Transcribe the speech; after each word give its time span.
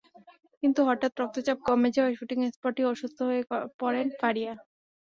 কিন্তু 0.63 0.79
হঠাৎ 0.87 1.11
রক্তচাপ 1.21 1.57
কমে 1.67 1.89
যাওয়ায় 1.95 2.17
শুটিং 2.19 2.39
স্পটেই 2.49 2.89
অসুস্থ 2.91 3.17
হয়ে 3.29 3.41
পড়েন 3.79 4.07
ফারিয়া। 4.19 4.53